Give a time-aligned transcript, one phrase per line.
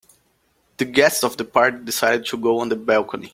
[0.77, 3.29] The guests of the party decided to go on the balcony.